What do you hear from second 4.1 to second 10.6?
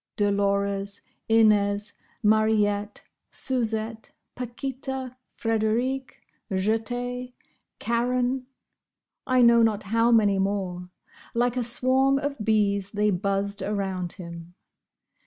Paquita, Frederike, Jette, Karen—I know not how many